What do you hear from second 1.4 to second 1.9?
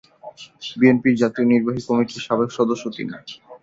নির্বাহী